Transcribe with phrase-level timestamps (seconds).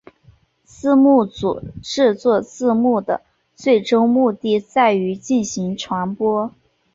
[0.63, 3.21] 字幕组制作字幕的
[3.53, 6.51] 最终目的在于进行传播。